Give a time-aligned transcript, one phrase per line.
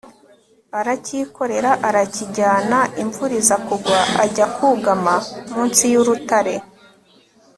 [0.79, 2.79] arakikorera, arakijyana.
[3.01, 5.15] imvura iza kugwa, ajya kugama
[5.53, 6.55] munsi y'urutare